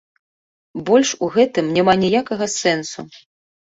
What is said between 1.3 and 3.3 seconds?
гэтым няма ніякага сэнсу.